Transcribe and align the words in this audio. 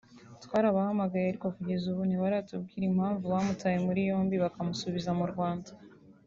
“Twarabahamagaye 0.43 1.25
ariko 1.27 1.47
kugeza 1.55 1.83
ubu 1.91 2.01
ntibaratubwira 2.05 2.85
impamvu 2.87 3.23
bamutaye 3.33 3.77
muri 3.85 3.99
yombi 4.09 4.35
bakamusubiza 4.43 5.11
mu 5.19 5.25
Rwanda 5.33 5.71